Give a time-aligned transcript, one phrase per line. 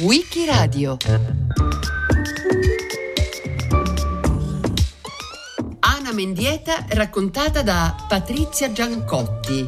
[0.00, 0.98] Wikiradio
[5.80, 9.66] Ana Mendieta raccontata da Patrizia Giancotti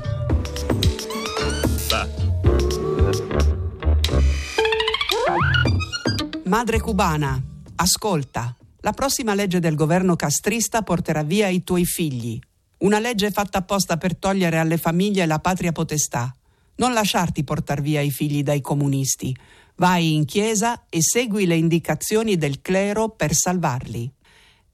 [6.45, 7.43] Madre cubana,
[7.77, 8.55] ascolta.
[8.81, 12.39] La prossima legge del governo castrista porterà via i tuoi figli.
[12.81, 16.35] Una legge fatta apposta per togliere alle famiglie la patria potestà.
[16.81, 19.37] Non lasciarti portare via i figli dai comunisti.
[19.77, 24.11] Vai in chiesa e segui le indicazioni del clero per salvarli.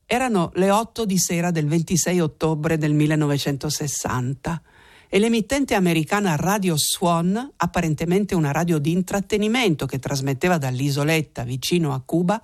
[0.07, 4.63] Erano le 8 di sera del 26 ottobre del 1960
[5.09, 12.01] e l'emittente americana Radio Swan, apparentemente una radio di intrattenimento che trasmetteva dall'isoletta vicino a
[12.05, 12.41] Cuba,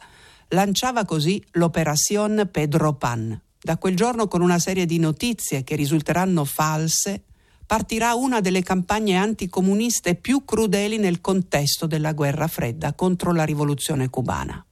[0.48, 3.40] lanciava così l'Operación Pedro Pan.
[3.60, 7.22] Da quel giorno, con una serie di notizie che risulteranno false,
[7.66, 14.08] partirà una delle campagne anticomuniste più crudeli nel contesto della guerra fredda contro la rivoluzione
[14.08, 14.64] cubana.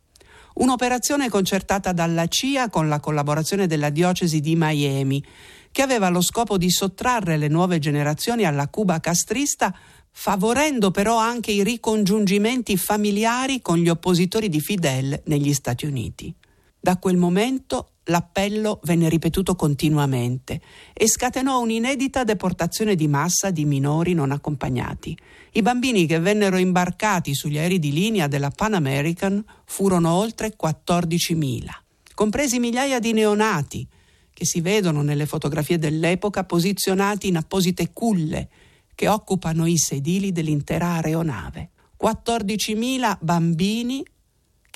[0.55, 5.25] Un'operazione concertata dalla CIA con la collaborazione della diocesi di Miami,
[5.73, 9.75] che aveva lo scopo di sottrarre le nuove generazioni alla Cuba castrista,
[10.11, 16.35] favorendo però anche i ricongiungimenti familiari con gli oppositori di Fidel negli Stati Uniti.
[16.81, 20.61] Da quel momento l'appello venne ripetuto continuamente
[20.95, 25.17] e scatenò un'inedita deportazione di massa di minori non accompagnati.
[25.53, 31.67] I bambini che vennero imbarcati sugli aerei di linea della Pan American furono oltre 14.000,
[32.15, 33.87] compresi migliaia di neonati
[34.33, 38.49] che si vedono nelle fotografie dell'epoca posizionati in apposite culle
[38.95, 41.71] che occupano i sedili dell'intera aeronave.
[42.03, 44.03] 14.000 bambini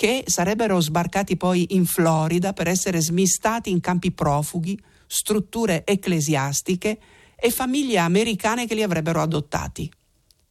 [0.05, 6.99] che sarebbero sbarcati poi in Florida per essere smistati in campi profughi, strutture ecclesiastiche
[7.35, 9.91] e famiglie americane che li avrebbero adottati.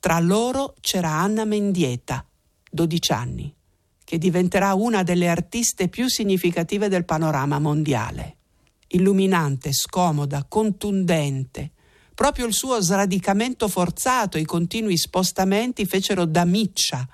[0.01, 2.27] Tra loro c'era Anna Mendieta,
[2.69, 3.55] 12 anni,
[4.03, 8.39] che diventerà una delle artiste più significative del panorama mondiale.
[8.89, 11.71] Illuminante, scomoda, contundente,
[12.13, 17.09] proprio il suo sradicamento forzato, i continui spostamenti fecero da miccia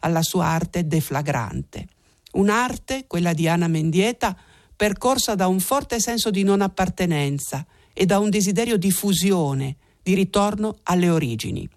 [0.00, 1.86] alla sua arte deflagrante.
[2.34, 4.36] Un'arte, quella di Anna Mendieta,
[4.74, 10.14] percorsa da un forte senso di non appartenenza e da un desiderio di fusione, di
[10.14, 11.68] ritorno alle origini.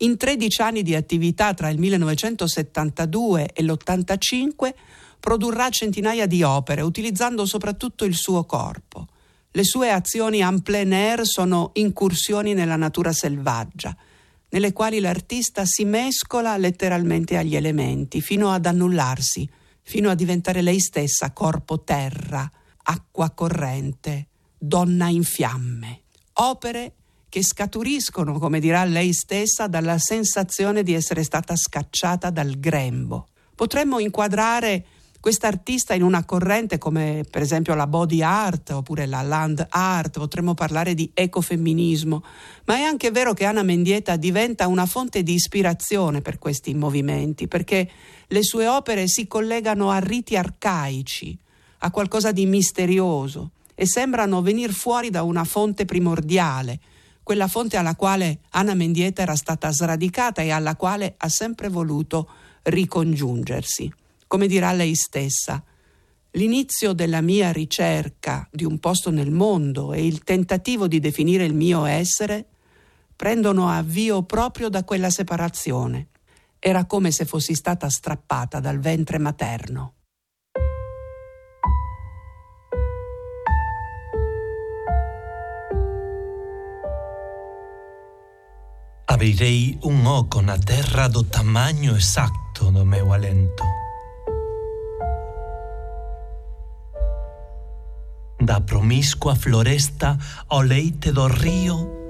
[0.00, 4.74] In 13 anni di attività tra il 1972 e l'85
[5.18, 9.08] produrrà centinaia di opere utilizzando soprattutto il suo corpo.
[9.50, 13.96] Le sue azioni en plein air sono incursioni nella natura selvaggia,
[14.50, 19.48] nelle quali l'artista si mescola letteralmente agli elementi, fino ad annullarsi,
[19.88, 22.50] fino a diventare lei stessa corpo terra,
[22.82, 24.26] acqua corrente,
[24.58, 26.02] donna in fiamme.
[26.34, 26.94] Opere
[27.28, 33.28] che scaturiscono, come dirà lei stessa, dalla sensazione di essere stata scacciata dal grembo.
[33.54, 34.86] Potremmo inquadrare
[35.20, 40.54] quest'artista in una corrente come per esempio la body art oppure la land art, potremmo
[40.54, 42.24] parlare di ecofemminismo,
[42.64, 47.48] ma è anche vero che Anna Mendieta diventa una fonte di ispirazione per questi movimenti,
[47.48, 47.90] perché
[48.28, 51.36] le sue opere si collegano a riti arcaici,
[51.78, 56.80] a qualcosa di misterioso e sembrano venire fuori da una fonte primordiale,
[57.22, 62.28] quella fonte alla quale Anna Mendieta era stata sradicata e alla quale ha sempre voluto
[62.62, 63.92] ricongiungersi
[64.26, 65.62] come dirà lei stessa.
[66.32, 71.54] L'inizio della mia ricerca di un posto nel mondo e il tentativo di definire il
[71.54, 72.44] mio essere
[73.14, 76.08] prendono avvio proprio da quella separazione.
[76.58, 79.94] Era come se fossi stata strappata dal ventre materno.
[89.04, 93.64] Abrirei un oco na terra do tamaño exacto do meu alento.
[98.46, 102.05] da promiscua floresta ao leite do río,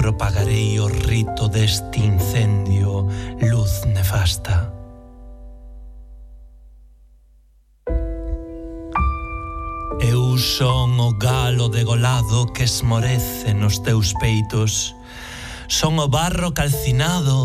[0.00, 3.06] propagarei o rito deste incendio,
[3.42, 4.72] luz nefasta.
[10.00, 14.96] Eu son o galo degolado que esmorece nos teus peitos.
[15.68, 17.44] Son o barro calcinado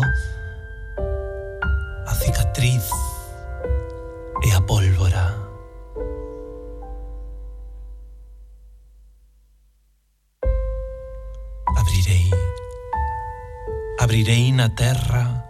[14.16, 15.44] abrirei na terra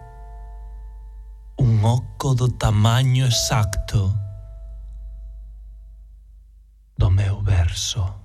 [1.55, 4.13] un oco do tamaño exacto
[6.97, 8.19] do meu verso.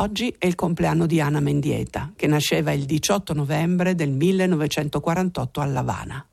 [0.00, 5.64] Oggi è il compleanno di Anna Mendieta, che nasceva il 18 novembre del 1948 a
[5.64, 6.26] Lavana.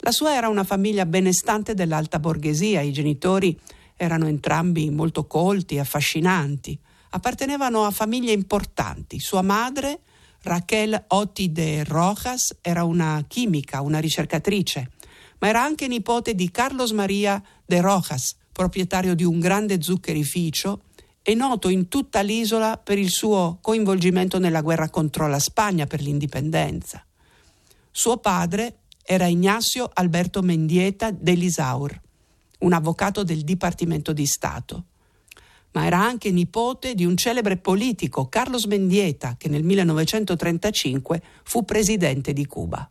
[0.00, 3.58] La sua era una famiglia benestante dell'alta borghesia, i genitori
[3.96, 6.78] erano entrambi molto colti, affascinanti,
[7.12, 9.20] appartenevano a famiglie importanti.
[9.20, 10.00] Sua madre,
[10.42, 14.90] Raquel Otti de Rojas, era una chimica, una ricercatrice,
[15.38, 20.82] ma era anche nipote di Carlos Maria de Rojas, proprietario di un grande zuccherificio
[21.24, 26.00] è noto in tutta l'isola per il suo coinvolgimento nella guerra contro la Spagna per
[26.00, 27.04] l'indipendenza.
[27.92, 32.00] Suo padre era Ignacio Alberto Mendieta dell'Isaur,
[32.58, 34.86] un avvocato del Dipartimento di Stato,
[35.72, 42.32] ma era anche nipote di un celebre politico, Carlos Mendieta, che nel 1935 fu presidente
[42.32, 42.88] di Cuba.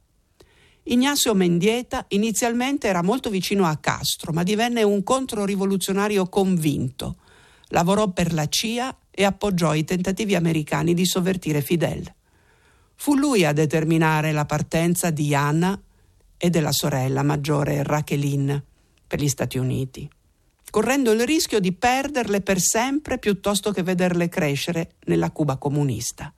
[0.84, 7.18] Ignacio Mendieta inizialmente era molto vicino a Castro, ma divenne un controrivoluzionario convinto
[7.72, 12.12] lavorò per la CIA e appoggiò i tentativi americani di sovvertire Fidel.
[12.96, 15.80] Fu lui a determinare la partenza di Anna
[16.38, 18.64] e della sorella maggiore Raquelin
[19.06, 20.10] per gli Stati Uniti,
[20.72, 26.34] correndo il rischio di perderle per sempre piuttosto che vederle crescere nella Cuba comunista.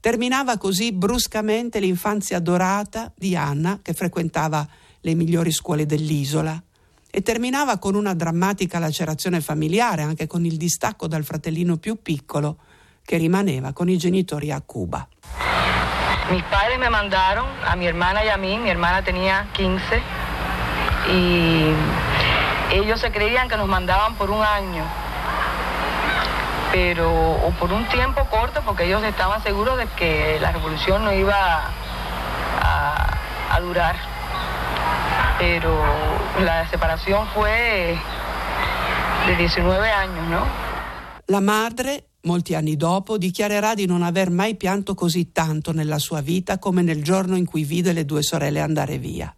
[0.00, 4.66] Terminava così bruscamente l'infanzia dorata di Anna, che frequentava
[5.00, 6.62] le migliori scuole dell'isola,
[7.10, 12.58] e terminava con una drammatica lacerazione familiare, anche con il distacco dal fratellino più piccolo
[13.04, 15.06] che rimaneva con i genitori a Cuba.
[16.30, 20.00] Mis padres me mandaron a mi hermana y a mí, mi hermana tenía 15
[21.06, 22.03] y
[22.70, 24.84] ellos se creían que nos mandaban por un año,
[26.72, 31.12] pero o por un tiempo corto porque ellos estaban seguros de que la revolución no
[31.12, 31.70] iba
[32.60, 33.94] a, durar
[35.38, 35.80] pero
[36.40, 37.96] la separación fue
[39.26, 40.44] di 19 anni, no?
[41.26, 46.20] La madre, molti anni dopo, dichiarerà di non aver mai pianto così tanto nella sua
[46.20, 49.34] vita come nel giorno in cui vide le due sorelle andare via.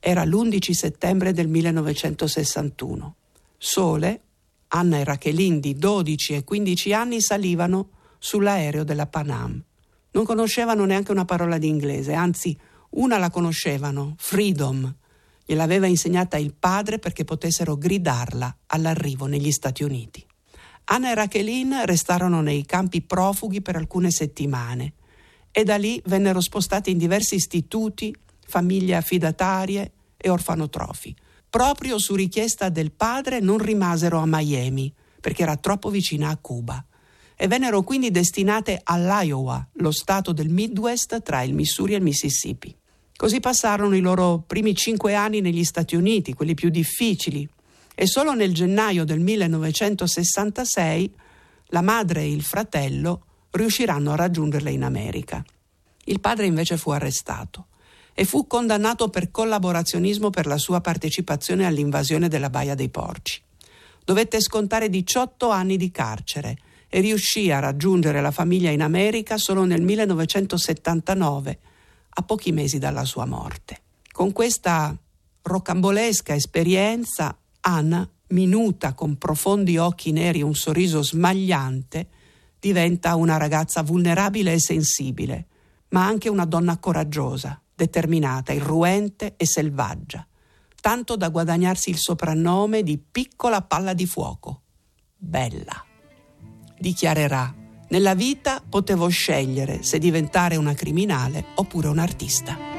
[0.00, 3.14] Era l'11 settembre del 1961.
[3.58, 4.20] Sole,
[4.68, 9.62] Anna e Rachelin di 12 e 15 anni salivano sull'aereo della Panam.
[10.12, 12.56] Non conoscevano neanche una parola di inglese, anzi
[12.90, 14.92] una la conoscevano, Freedom,
[15.44, 20.24] gliel'aveva insegnata il padre perché potessero gridarla all'arrivo negli Stati Uniti.
[20.84, 24.94] Anna e Rachelin restarono nei campi profughi per alcune settimane
[25.52, 28.14] e da lì vennero spostati in diversi istituti,
[28.50, 31.16] famiglie affidatarie e orfanotrofi.
[31.48, 36.84] Proprio su richiesta del padre non rimasero a Miami perché era troppo vicina a Cuba
[37.36, 42.76] e vennero quindi destinate all'Iowa, lo stato del Midwest tra il Missouri e il Mississippi.
[43.16, 47.48] Così passarono i loro primi cinque anni negli Stati Uniti, quelli più difficili,
[47.94, 51.14] e solo nel gennaio del 1966
[51.68, 55.44] la madre e il fratello riusciranno a raggiungerle in America.
[56.04, 57.66] Il padre invece fu arrestato
[58.20, 63.40] e fu condannato per collaborazionismo per la sua partecipazione all'invasione della Baia dei Porci.
[64.04, 66.58] Dovette scontare 18 anni di carcere
[66.90, 71.58] e riuscì a raggiungere la famiglia in America solo nel 1979
[72.10, 73.80] a pochi mesi dalla sua morte.
[74.12, 74.94] Con questa
[75.40, 82.06] rocambolesca esperienza, Anna, minuta con profondi occhi neri e un sorriso smagliante,
[82.60, 85.46] diventa una ragazza vulnerabile e sensibile,
[85.88, 90.26] ma anche una donna coraggiosa, determinata, irruente e selvaggia,
[90.82, 94.62] tanto da guadagnarsi il soprannome di piccola palla di fuoco.
[95.16, 95.84] Bella.
[96.78, 97.54] Dichiarerà
[97.88, 102.69] nella vita potevo scegliere se diventare una criminale oppure un artista.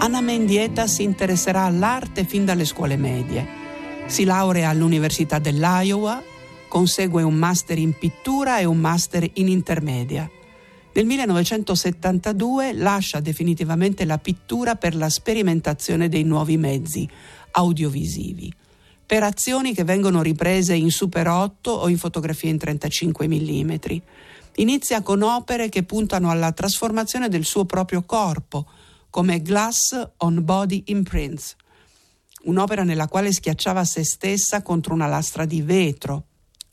[0.00, 3.60] Anna Mendieta si interesserà all'arte fin dalle scuole medie
[4.10, 6.20] si laurea all'Università dell'Iowa,
[6.66, 10.28] consegue un master in pittura e un master in intermedia.
[10.92, 17.08] Nel 1972 lascia definitivamente la pittura per la sperimentazione dei nuovi mezzi
[17.52, 18.52] audiovisivi,
[19.06, 23.74] per azioni che vengono riprese in Super 8 o in fotografia in 35 mm.
[24.56, 28.66] Inizia con opere che puntano alla trasformazione del suo proprio corpo,
[29.10, 31.56] come Glass on Body Imprints,
[32.44, 36.26] un'opera nella quale schiacciava se stessa contro una lastra di vetro.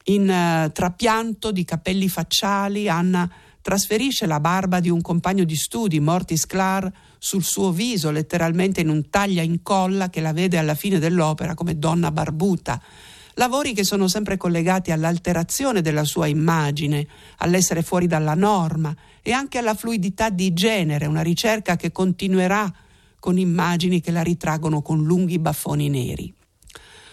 [0.05, 3.29] In uh, trapianto di capelli facciali, Anna
[3.61, 8.87] trasferisce la barba di un compagno di studi, Mortis Clar, sul suo viso, letteralmente in
[8.87, 12.81] un taglia incolla che la vede alla fine dell'opera come donna barbuta.
[13.37, 19.57] Lavori che sono sempre collegati all'alterazione della sua immagine, all'essere fuori dalla norma e anche
[19.57, 22.71] alla fluidità di genere, una ricerca che continuerà
[23.19, 26.33] con immagini che la ritraggono con lunghi baffoni neri.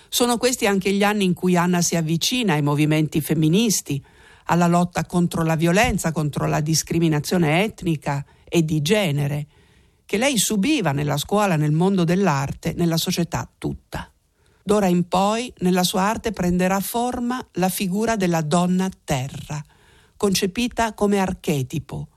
[0.08, 4.02] Sono questi anche gli anni in cui Anna si avvicina ai movimenti femministi,
[4.44, 9.46] alla lotta contro la violenza, contro la discriminazione etnica e di genere,
[10.06, 14.13] che lei subiva nella scuola, nel mondo dell'arte, nella società tutta.
[14.66, 19.62] D'ora in poi nella sua arte prenderà forma la figura della donna terra,
[20.16, 22.08] concepita come archetipo,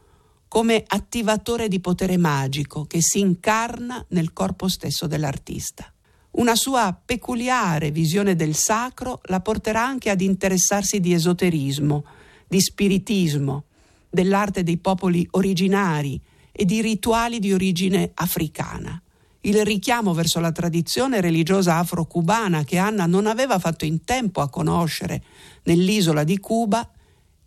[0.47, 5.91] come attivatore di potere magico che si incarna nel corpo stesso dell'artista.
[6.37, 12.05] Una sua peculiare visione del sacro la porterà anche ad interessarsi di esoterismo,
[12.47, 13.65] di spiritismo,
[14.09, 16.17] dell'arte dei popoli originari
[16.53, 19.01] e di rituali di origine africana.
[19.41, 24.49] Il richiamo verso la tradizione religiosa afro-cubana che Anna non aveva fatto in tempo a
[24.49, 25.23] conoscere
[25.63, 26.89] nell'isola di Cuba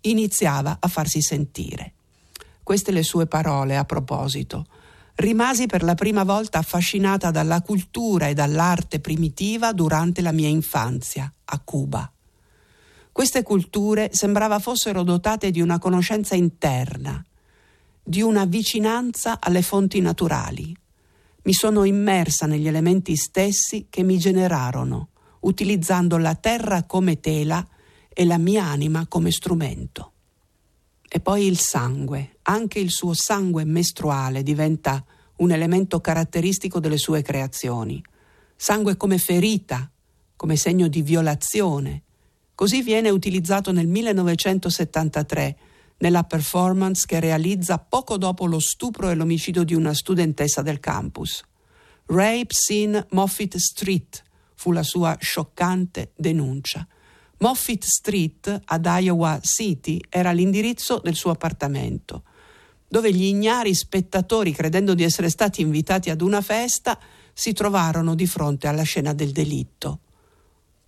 [0.02, 1.94] iniziava a farsi sentire.
[2.62, 4.66] Queste le sue parole a proposito.
[5.16, 11.30] Rimasi per la prima volta affascinata dalla cultura e dall'arte primitiva durante la mia infanzia
[11.44, 12.11] a Cuba.
[13.12, 17.23] Queste culture sembrava fossero dotate di una conoscenza interna,
[18.02, 20.75] di una vicinanza alle fonti naturali.
[21.42, 25.09] Mi sono immersa negli elementi stessi che mi generarono,
[25.40, 27.66] utilizzando la terra come tela
[28.09, 30.12] e la mia anima come strumento.
[31.09, 35.04] E poi il sangue, anche il suo sangue mestruale diventa
[35.37, 38.02] un elemento caratteristico delle sue creazioni.
[38.54, 39.90] Sangue come ferita,
[40.37, 42.02] come segno di violazione,
[42.61, 45.56] Così viene utilizzato nel 1973
[46.00, 51.42] nella performance che realizza poco dopo lo stupro e l'omicidio di una studentessa del campus.
[52.07, 54.23] Rapes in Moffitt Street
[54.54, 56.87] fu la sua scioccante denuncia.
[57.38, 62.25] Moffitt Street ad Iowa City era l'indirizzo del suo appartamento,
[62.87, 66.99] dove gli ignari spettatori, credendo di essere stati invitati ad una festa,
[67.33, 70.00] si trovarono di fronte alla scena del delitto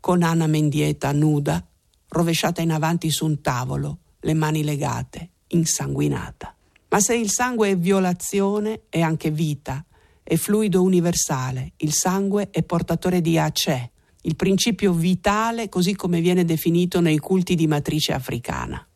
[0.02, 1.64] con Anna Mendieta nuda,
[2.09, 6.55] rovesciata in avanti su un tavolo, le mani legate, insanguinata.
[6.88, 9.85] Ma se il sangue è violazione, è anche vita,
[10.23, 13.91] è fluido universale, il sangue è portatore di AC,
[14.23, 18.87] il principio vitale così come viene definito nei culti di matrice africana.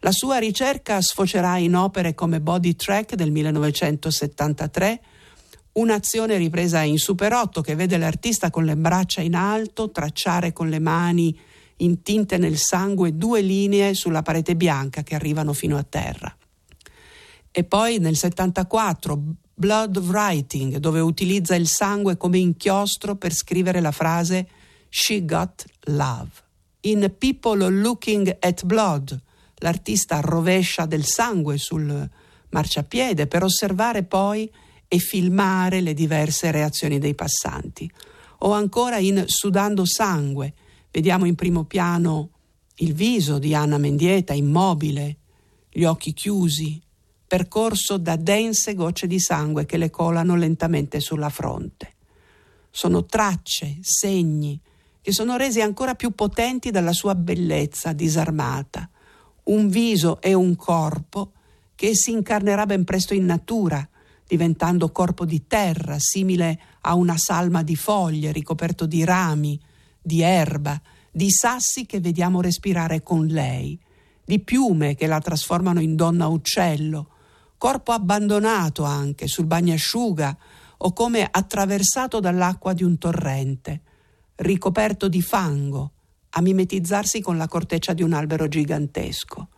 [0.00, 5.00] La sua ricerca sfocerà in opere come Body Track del 1973,
[5.72, 10.68] un'azione ripresa in Super 8 che vede l'artista con le braccia in alto tracciare con
[10.68, 11.38] le mani
[11.78, 16.34] intinte nel sangue due linee sulla parete bianca che arrivano fino a terra.
[17.50, 19.20] E poi nel 74
[19.54, 24.48] Blood Writing, dove utilizza il sangue come inchiostro per scrivere la frase
[24.88, 26.30] She Got Love.
[26.82, 29.20] In People Looking at Blood,
[29.56, 32.08] l'artista rovescia del sangue sul
[32.50, 34.50] marciapiede per osservare poi
[34.86, 37.90] e filmare le diverse reazioni dei passanti.
[38.40, 40.54] O ancora in Sudando sangue,
[40.90, 42.30] vediamo in primo piano
[42.76, 45.16] il viso di Anna Mendieta immobile,
[45.70, 46.80] gli occhi chiusi,
[47.26, 51.94] percorso da dense gocce di sangue che le colano lentamente sulla fronte.
[52.70, 54.58] Sono tracce, segni,
[55.00, 58.88] che sono resi ancora più potenti dalla sua bellezza disarmata,
[59.44, 61.32] un viso e un corpo
[61.74, 63.86] che si incarnerà ben presto in natura,
[64.26, 69.58] diventando corpo di terra, simile a una salma di foglie ricoperto di rami,
[70.00, 73.78] di erba, di sassi che vediamo respirare con lei,
[74.24, 77.08] di piume che la trasformano in donna uccello,
[77.56, 80.36] corpo abbandonato anche sul bagnasciuga
[80.78, 83.82] o come attraversato dall'acqua di un torrente,
[84.36, 85.92] ricoperto di fango,
[86.30, 89.48] a mimetizzarsi con la corteccia di un albero gigantesco.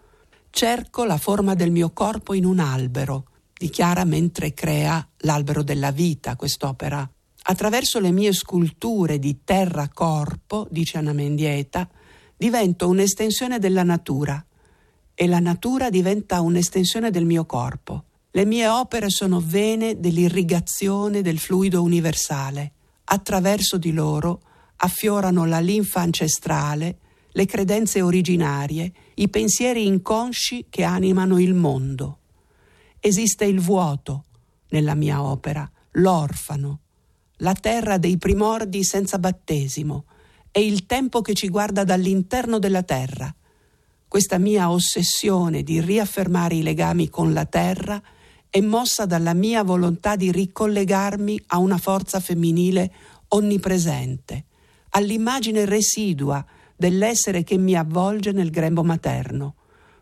[0.49, 6.37] Cerco la forma del mio corpo in un albero, dichiara mentre crea l'albero della vita,
[6.37, 7.09] quest'opera.
[7.42, 11.88] Attraverso le mie sculture di terra-corpo, dice Anna Mendieta,
[12.37, 14.44] divento un'estensione della natura
[15.14, 18.04] e la natura diventa un'estensione del mio corpo.
[18.30, 22.73] Le mie opere sono vene dell'irrigazione del fluido universale.
[23.04, 24.42] Attraverso di loro
[24.76, 26.99] affiorano la linfa ancestrale,
[27.32, 32.18] le credenze originarie, i pensieri inconsci che animano il mondo
[33.00, 34.26] esiste il vuoto
[34.68, 36.80] nella mia opera, l'orfano,
[37.40, 40.04] la terra dei primordi senza battesimo
[40.50, 43.32] e il tempo che ci guarda dall'interno della terra.
[44.09, 48.00] Questa mia ossessione di riaffermare i legami con la terra
[48.49, 52.92] è mossa dalla mia volontà di ricollegarmi a una forza femminile
[53.28, 54.44] onnipresente,
[54.90, 56.44] all'immagine residua
[56.76, 59.54] dell'essere che mi avvolge nel grembo materno.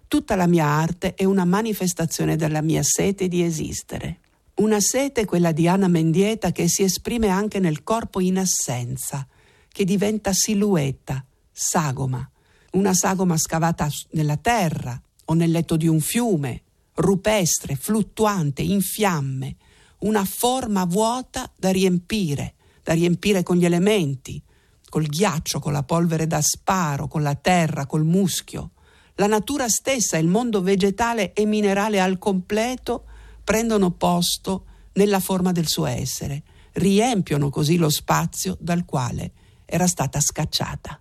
[0.09, 4.21] Tutta la mia arte è una manifestazione della mia sete di esistere.
[4.58, 9.24] Una sete, quella di Anna Mendieta, che si esprime anche nel corpo in assenza,
[9.68, 12.28] che diventa silhouetta, sagoma,
[12.72, 16.62] una sagoma scavata nella terra o nel letto di un fiume,
[16.94, 19.54] rupestre, fluttuante, in fiamme,
[19.98, 24.42] una forma vuota da riempire, da riempire con gli elementi,
[24.88, 28.72] col ghiaccio, con la polvere da sparo, con la terra, col muschio.
[29.14, 33.04] La natura stessa, il mondo vegetale e minerale al completo
[33.49, 39.31] prendono posto nella forma del suo essere, riempiono così lo spazio dal quale
[39.64, 41.00] era stata scacciata.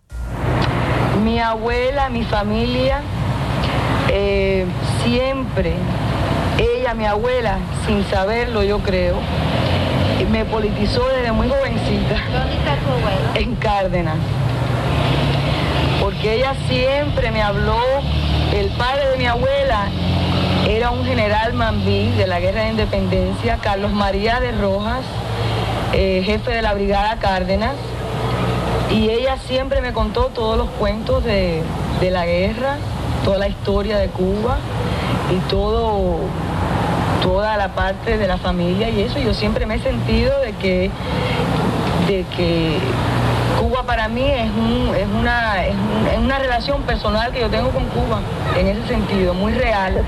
[1.21, 3.01] Mia abuela, mi famiglia,
[4.07, 4.65] eh,
[5.03, 5.73] siempre,
[6.55, 9.19] ella, mi abuela, sin saberlo yo creo,
[10.29, 12.15] me politizó desde muy jovencita.
[12.31, 13.31] ¿Dónde está tu abuela?
[13.33, 14.19] En Cárdenas.
[15.99, 17.81] Porque ella siempre me habló,
[18.53, 19.91] el padre de mi abuela
[20.67, 25.05] era un general Mambí de la Guerra de Independencia, Carlos María de Rojas,
[25.93, 27.75] eh, jefe de la Brigada Cárdenas,
[28.91, 31.63] y ella siempre me contó todos los cuentos de,
[32.01, 32.75] de la guerra,
[33.23, 34.57] toda la historia de Cuba
[35.31, 36.19] y todo
[37.21, 39.19] toda la parte de la familia y eso.
[39.19, 40.89] Yo siempre me he sentido de que,
[42.07, 42.77] de que
[43.87, 47.71] para mí es, un, es, una, es, un, es una relación personal que yo tengo
[47.71, 48.21] con Cuba,
[48.57, 50.05] en ese sentido, muy real.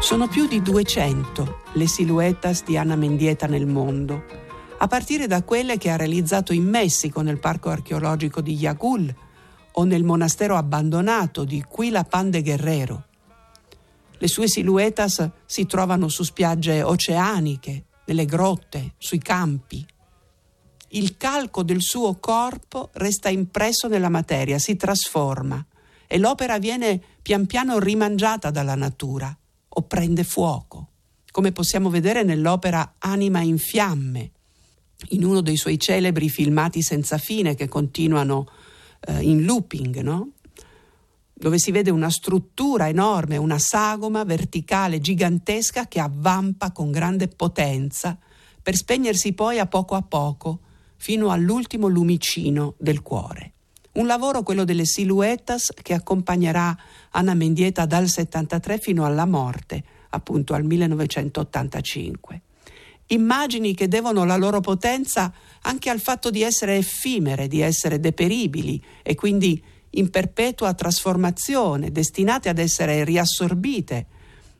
[0.00, 4.24] Sono più di 200 le silhouettas di Anna Mendieta nel mondo,
[4.78, 9.14] a partire da quelle che ha realizzato in Messico nel parco archeologico di Yagul
[9.72, 13.04] o nel monastero abbandonato di Quilapán de Guerrero.
[14.18, 19.86] Le sue silhouettas si trovano su spiagge oceaniche, nelle grotte, sui campi.
[20.92, 25.64] Il calco del suo corpo resta impresso nella materia, si trasforma
[26.08, 29.36] e l'opera viene pian piano rimangiata dalla natura
[29.68, 30.88] o prende fuoco,
[31.30, 34.30] come possiamo vedere nell'opera Anima in fiamme,
[35.10, 38.48] in uno dei suoi celebri filmati senza fine che continuano
[39.06, 40.30] eh, in looping, no?
[41.32, 48.18] dove si vede una struttura enorme, una sagoma verticale gigantesca che avvampa con grande potenza
[48.60, 50.60] per spegnersi poi a poco a poco
[51.00, 53.52] fino all'ultimo lumicino del cuore.
[53.92, 56.76] Un lavoro, quello delle silhouettas, che accompagnerà
[57.12, 62.42] Anna Mendieta dal 73 fino alla morte, appunto al 1985.
[63.06, 65.32] Immagini che devono la loro potenza
[65.62, 69.60] anche al fatto di essere effimere, di essere deperibili e quindi
[69.92, 74.06] in perpetua trasformazione, destinate ad essere riassorbite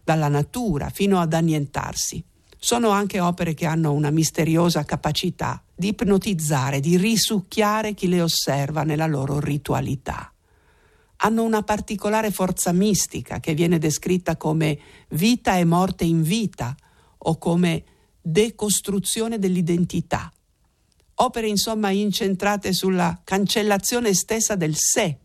[0.03, 2.25] dalla natura fino ad annientarsi.
[2.63, 8.83] Sono anche opere che hanno una misteriosa capacità di ipnotizzare, di risucchiare chi le osserva
[8.85, 10.31] nella loro ritualità.
[11.23, 16.77] Hanno una particolare forza mistica che viene descritta come vita e morte in vita
[17.19, 17.85] o come
[18.21, 20.31] decostruzione dell'identità
[21.21, 25.19] opere insomma incentrate sulla cancellazione stessa del sé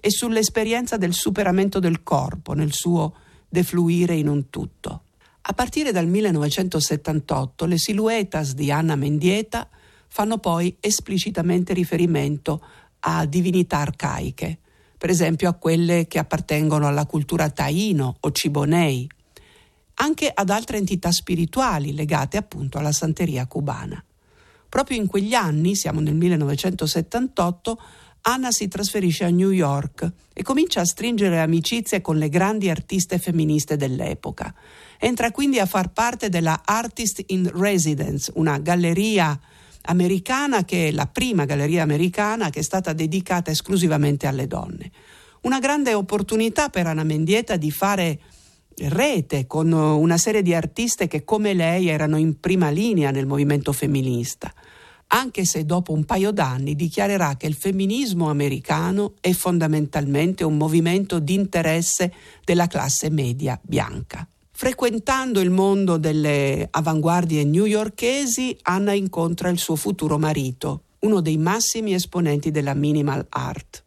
[0.00, 3.14] e sull'esperienza del superamento del corpo nel suo
[3.48, 5.02] defluire in un tutto.
[5.46, 9.68] A partire dal 1978 le silhouettas di Anna Mendieta
[10.08, 12.64] fanno poi esplicitamente riferimento
[13.00, 14.58] a divinità arcaiche,
[14.96, 19.06] per esempio a quelle che appartengono alla cultura taino o cibonei,
[19.96, 24.02] anche ad altre entità spirituali legate appunto alla santeria cubana.
[24.66, 27.82] Proprio in quegli anni, siamo nel 1978,
[28.22, 33.18] Anna si trasferisce a New York e comincia a stringere amicizie con le grandi artiste
[33.18, 34.54] femministe dell'epoca.
[34.98, 39.38] Entra quindi a far parte della Artist in Residence, una galleria
[39.86, 44.90] americana che è la prima galleria americana che è stata dedicata esclusivamente alle donne.
[45.42, 48.20] Una grande opportunità per Anna Mendieta di fare
[48.76, 53.72] rete con una serie di artiste che come lei erano in prima linea nel movimento
[53.72, 54.52] femminista,
[55.08, 61.18] anche se dopo un paio d'anni dichiarerà che il femminismo americano è fondamentalmente un movimento
[61.18, 64.26] di interesse della classe media bianca.
[64.56, 71.92] Frequentando il mondo delle avanguardie newyorkesi, Anna incontra il suo futuro marito, uno dei massimi
[71.92, 73.82] esponenti della minimal art,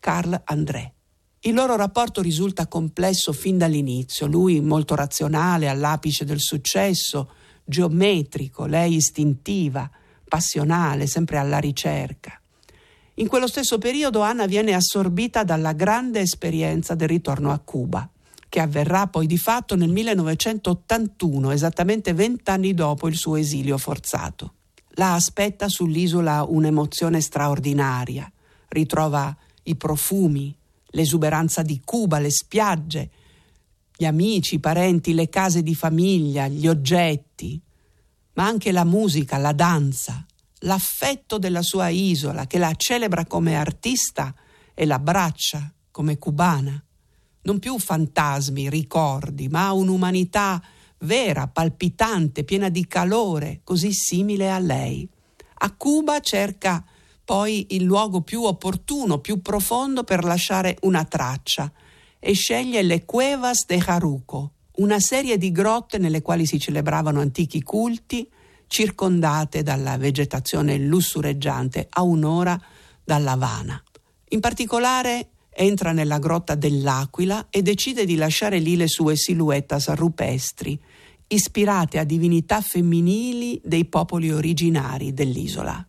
[0.00, 0.94] Carl André.
[1.40, 7.30] Il loro rapporto risulta complesso fin dall'inizio, lui molto razionale, all'apice del successo,
[7.62, 9.90] geometrico, lei istintiva,
[10.26, 12.40] passionale, sempre alla ricerca.
[13.16, 18.08] In quello stesso periodo Anna viene assorbita dalla grande esperienza del ritorno a Cuba,
[18.48, 24.54] che avverrà poi di fatto nel 1981, esattamente vent'anni dopo il suo esilio forzato.
[24.94, 28.30] la aspetta sull'isola un'emozione straordinaria.
[28.68, 30.56] Ritrova i profumi,
[30.90, 33.10] l'esuberanza di Cuba, le spiagge,
[33.96, 37.60] gli amici, i parenti, le case di famiglia, gli oggetti,
[38.34, 40.24] ma anche la musica, la danza,
[40.60, 44.34] l'affetto della sua isola che la celebra come artista
[44.74, 46.80] e l'abbraccia come cubana.
[47.48, 50.62] Non più fantasmi, ricordi, ma un'umanità
[50.98, 55.08] vera, palpitante, piena di calore, così simile a lei.
[55.60, 56.84] A Cuba cerca
[57.24, 61.72] poi il luogo più opportuno, più profondo per lasciare una traccia
[62.18, 67.62] e sceglie le Cuevas de Jaruco, una serie di grotte nelle quali si celebravano antichi
[67.62, 68.30] culti,
[68.66, 72.60] circondate dalla vegetazione lussureggiante a un'ora
[73.02, 73.82] dalla Havana.
[74.28, 80.78] In particolare entra nella grotta dell'Aquila e decide di lasciare lì le sue silhouettas rupestri,
[81.26, 85.86] ispirate a divinità femminili dei popoli originari dell'isola.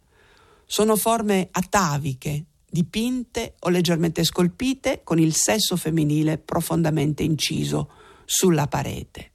[0.66, 7.90] Sono forme ataviche, dipinte o leggermente scolpite con il sesso femminile profondamente inciso
[8.26, 9.32] sulla parete.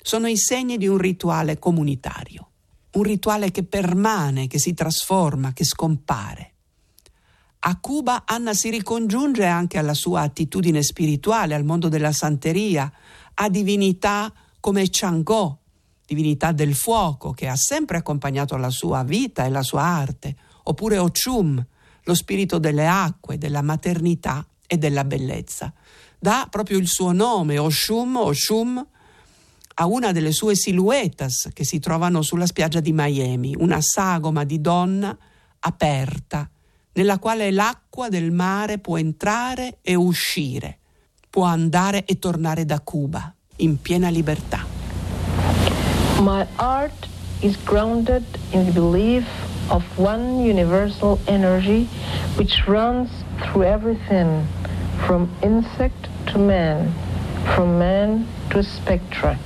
[0.00, 2.48] Sono i segni di un rituale comunitario
[2.98, 6.54] un rituale che permane, che si trasforma, che scompare.
[7.60, 12.90] A Cuba Anna si ricongiunge anche alla sua attitudine spirituale, al mondo della santeria,
[13.34, 15.58] a divinità come Chang'o,
[16.06, 20.98] divinità del fuoco che ha sempre accompagnato la sua vita e la sua arte, oppure
[20.98, 21.64] Ochum,
[22.04, 25.72] lo spirito delle acque, della maternità e della bellezza.
[26.18, 28.86] Dà proprio il suo nome, Oshum, Oshum,
[29.74, 34.60] a una delle sue silhouettas che si trovano sulla spiaggia di Miami, una sagoma di
[34.60, 35.16] donna
[35.60, 36.48] aperta,
[36.98, 40.78] nella quale l'acqua del mare può entrare e uscire,
[41.30, 44.66] può andare e tornare da Cuba in piena libertà.
[46.20, 47.06] My art
[47.40, 49.24] is grounded in the belief
[49.68, 51.86] of one universal energy
[52.36, 53.08] which runs
[53.42, 54.44] through everything,
[55.06, 56.92] from insect to man,
[57.54, 59.38] from man to spectra.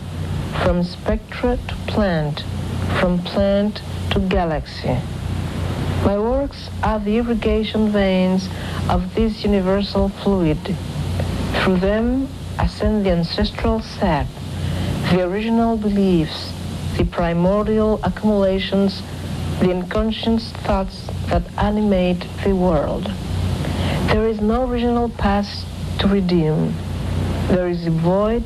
[0.62, 2.44] from spectra to plant,
[3.00, 4.96] from plant to galaxy.
[6.04, 8.48] My works are the irrigation veins
[8.88, 10.58] of this universal fluid.
[11.54, 12.26] Through them
[12.58, 14.26] ascend the ancestral sap,
[15.12, 16.52] the original beliefs,
[16.96, 19.00] the primordial accumulations,
[19.60, 23.04] the unconscious thoughts that animate the world.
[24.08, 25.64] There is no original past
[26.00, 26.74] to redeem.
[27.46, 28.42] There is a void,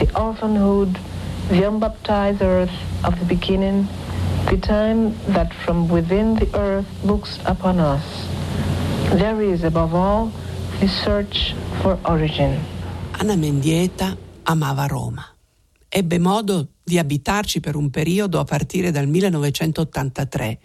[0.00, 0.98] the orphanhood,
[1.48, 3.86] the unbaptized earth of the beginning,
[4.48, 8.02] the time that from within the earth looks upon us.
[9.16, 10.30] There is, above all,
[10.80, 12.58] the search for origin.
[13.18, 15.24] Anna Mendieta amava Roma.
[15.88, 20.58] Ebbe modo di abitarci per un periodo a partire dal 1983,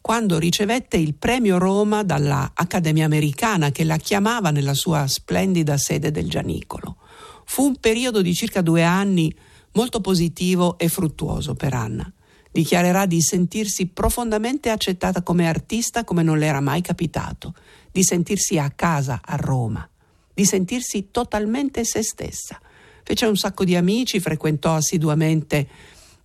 [0.00, 6.10] quando ricevette il premio Roma dalla Accademia Americana che la chiamava nella sua splendida sede
[6.10, 6.96] del Gianicolo.
[7.44, 9.32] Fu un periodo di circa due anni
[9.72, 12.12] molto positivo e fruttuoso per Anna.
[12.52, 17.54] Dichiarerà di sentirsi profondamente accettata come artista come non le era mai capitato,
[17.92, 19.88] di sentirsi a casa a Roma,
[20.34, 22.60] di sentirsi totalmente se stessa.
[23.04, 25.68] Fece un sacco di amici, frequentò assiduamente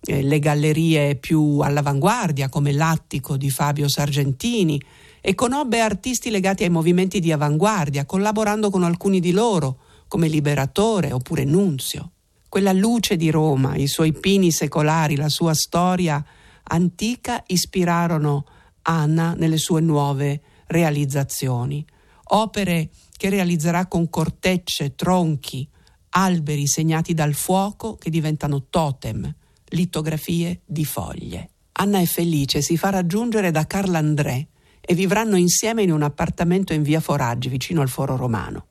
[0.00, 4.80] eh, le gallerie più all'avanguardia come l'Attico di Fabio Sargentini
[5.20, 11.12] e conobbe artisti legati ai movimenti di avanguardia, collaborando con alcuni di loro, come Liberatore
[11.12, 12.10] oppure Nunzio
[12.56, 16.24] quella luce di Roma, i suoi pini secolari, la sua storia
[16.62, 18.46] antica ispirarono
[18.80, 21.84] Anna nelle sue nuove realizzazioni.
[22.28, 25.68] Opere che realizzerà con cortecce, tronchi,
[26.08, 29.30] alberi segnati dal fuoco che diventano totem,
[29.68, 31.50] litografie di foglie.
[31.72, 34.48] Anna è felice, si fa raggiungere da Carl André
[34.80, 38.68] e vivranno insieme in un appartamento in via Foraggi, vicino al Foro Romano.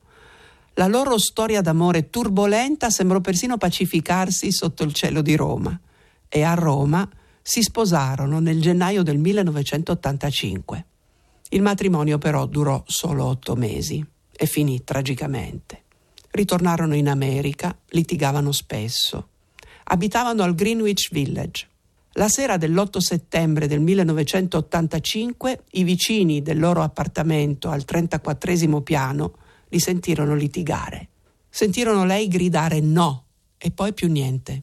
[0.78, 5.78] La loro storia d'amore turbolenta sembrò persino pacificarsi sotto il cielo di Roma
[6.28, 7.08] e a Roma
[7.40, 10.84] si sposarono nel gennaio del 1985.
[11.48, 15.84] Il matrimonio però durò solo otto mesi e finì tragicamente.
[16.30, 19.28] Ritornarono in America, litigavano spesso.
[19.84, 21.68] Abitavano al Greenwich Village.
[22.12, 29.32] La sera dell'8 settembre del 1985 i vicini del loro appartamento al 34 piano
[29.68, 31.08] li sentirono litigare.
[31.48, 33.24] Sentirono lei gridare no
[33.58, 34.62] e poi più niente.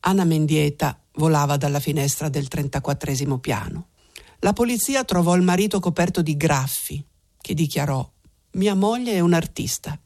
[0.00, 3.88] Anna Mendieta volava dalla finestra del 34 piano.
[4.40, 7.04] La polizia trovò il marito coperto di graffi,
[7.40, 8.08] che dichiarò
[8.52, 9.98] Mia moglie è un artista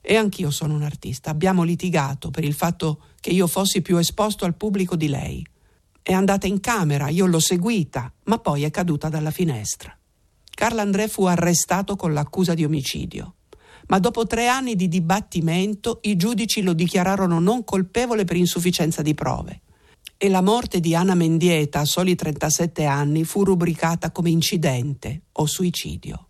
[0.00, 1.30] e anch'io sono un artista.
[1.30, 5.46] Abbiamo litigato per il fatto che io fossi più esposto al pubblico di lei.
[6.02, 9.96] È andata in camera, io l'ho seguita, ma poi è caduta dalla finestra.
[10.50, 13.34] Carl André fu arrestato con l'accusa di omicidio.
[13.90, 19.14] Ma dopo tre anni di dibattimento i giudici lo dichiararono non colpevole per insufficienza di
[19.14, 19.62] prove.
[20.16, 25.46] E la morte di Anna Mendieta, a soli 37 anni, fu rubricata come incidente o
[25.46, 26.26] suicidio.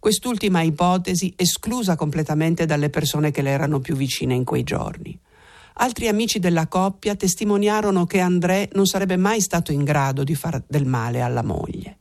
[0.00, 5.16] Quest'ultima ipotesi esclusa completamente dalle persone che le erano più vicine in quei giorni.
[5.74, 10.62] Altri amici della coppia testimoniarono che André non sarebbe mai stato in grado di far
[10.66, 11.98] del male alla moglie.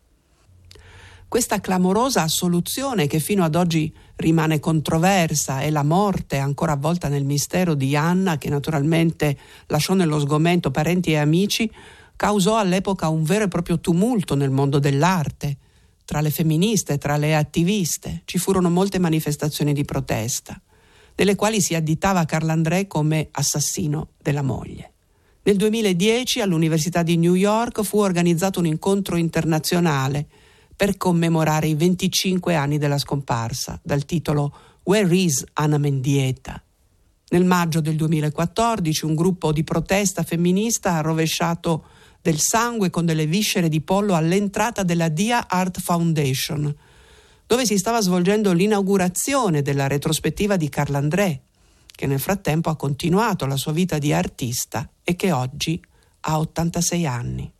[1.33, 7.25] Questa clamorosa assoluzione che fino ad oggi rimane controversa e la morte ancora avvolta nel
[7.25, 11.67] mistero di Anna, che naturalmente lasciò nello sgomento parenti e amici,
[12.15, 15.57] causò all'epoca un vero e proprio tumulto nel mondo dell'arte.
[16.05, 20.61] Tra le femministe, tra le attiviste, ci furono molte manifestazioni di protesta
[21.15, 24.91] nelle quali si additava Carlandré come assassino della moglie.
[25.41, 30.27] Nel 2010 all'Università di New York fu organizzato un incontro internazionale
[30.75, 36.61] per commemorare i 25 anni della scomparsa, dal titolo Where is Anna Mendieta?
[37.29, 41.85] Nel maggio del 2014 un gruppo di protesta femminista ha rovesciato
[42.21, 46.73] del sangue con delle viscere di pollo all'entrata della Dia Art Foundation,
[47.45, 51.41] dove si stava svolgendo l'inaugurazione della retrospettiva di Carl André,
[51.85, 55.81] che nel frattempo ha continuato la sua vita di artista e che oggi
[56.21, 57.52] ha 86 anni.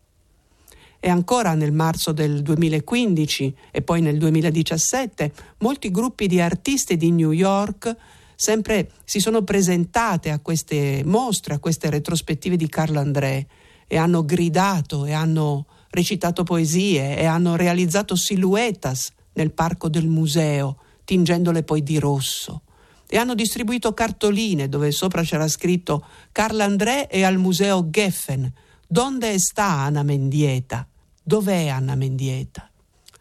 [1.06, 7.12] E ancora nel marzo del 2015 e poi nel 2017 molti gruppi di artisti di
[7.12, 7.94] New York
[8.36, 13.46] sempre si sono presentate a queste mostre, a queste retrospettive di Carl André
[13.86, 20.78] e hanno gridato e hanno recitato poesie e hanno realizzato silhouettes nel parco del museo,
[21.04, 22.62] tingendole poi di rosso.
[23.10, 28.50] E hanno distribuito cartoline dove sopra c'era scritto Carl André è al museo Geffen.
[28.88, 30.88] Donde sta Anna Mendieta?
[31.26, 32.70] Dov'è Anna Mendieta?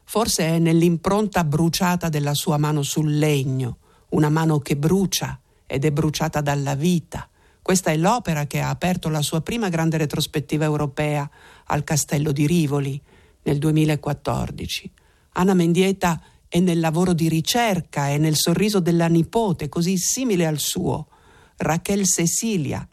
[0.02, 5.92] Forse è nell'impronta bruciata della sua mano sul legno, una mano che brucia ed è
[5.92, 7.28] bruciata dalla vita.
[7.62, 11.30] Questa è l'opera che ha aperto la sua prima grande retrospettiva europea
[11.66, 13.00] al Castello di Rivoli
[13.44, 14.90] nel 2014.
[15.34, 20.58] Anna Mendieta è nel lavoro di ricerca e nel sorriso della nipote, così simile al
[20.58, 21.06] suo,
[21.58, 22.84] Raquel Cecilia,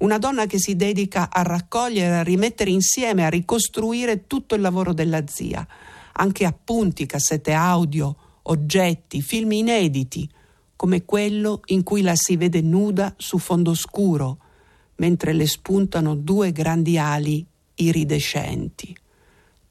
[0.00, 4.92] una donna che si dedica a raccogliere, a rimettere insieme, a ricostruire tutto il lavoro
[4.92, 5.66] della zia,
[6.12, 10.28] anche appunti, cassette audio, oggetti, film inediti,
[10.76, 14.38] come quello in cui la si vede nuda su fondo scuro,
[14.96, 18.96] mentre le spuntano due grandi ali iridescenti.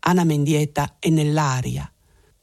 [0.01, 1.91] Anna Mendieta è nell'aria,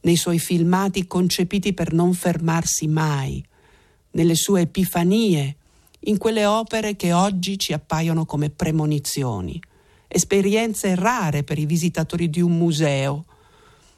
[0.00, 3.44] nei suoi filmati concepiti per non fermarsi mai,
[4.12, 5.56] nelle sue epifanie,
[6.00, 9.60] in quelle opere che oggi ci appaiono come premonizioni,
[10.08, 13.24] esperienze rare per i visitatori di un museo,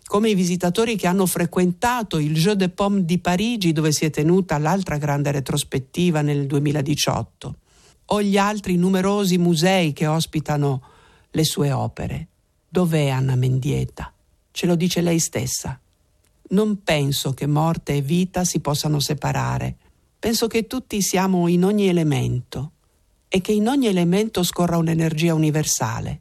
[0.06, 4.10] come i visitatori che hanno frequentato il Jeu de Pomme di Parigi dove si è
[4.10, 7.54] tenuta l'altra grande retrospettiva nel 2018,
[8.06, 10.82] o gli altri numerosi musei che ospitano
[11.30, 12.26] le sue opere.
[12.66, 14.12] Dov'è Anna Mendieta?
[14.50, 15.78] Ce lo dice lei stessa.
[16.50, 19.76] Non penso che morte e vita si possano separare.
[20.18, 22.72] Penso che tutti siamo in ogni elemento
[23.28, 26.20] e che in ogni elemento scorra un'energia universale,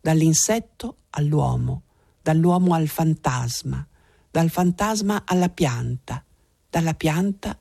[0.00, 1.82] dall'insetto all'uomo,
[2.20, 3.86] dall'uomo al fantasma,
[4.30, 6.22] dal fantasma alla pianta,
[6.68, 7.58] dalla pianta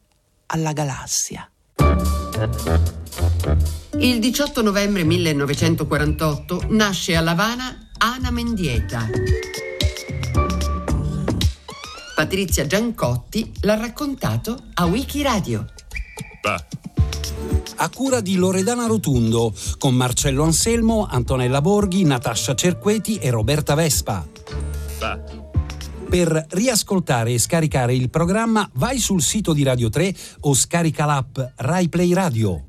[0.48, 1.50] alla galassia.
[3.98, 9.08] Il 18 novembre 1948 nasce a Lavana Ana Mendieta.
[12.16, 15.66] Patrizia Giancotti l'ha raccontato a Wikiradio.
[16.42, 16.64] Bah.
[17.78, 24.26] A cura di Loredana Rotundo, con Marcello Anselmo, Antonella Borghi, Natascia Cerqueti e Roberta Vespa.
[25.00, 25.20] Bah.
[26.08, 31.40] Per riascoltare e scaricare il programma vai sul sito di Radio 3 o scarica l'app
[31.56, 32.66] RaiPlay Radio.